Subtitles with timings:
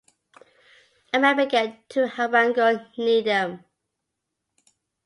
[1.13, 3.63] A man began to harangue near them.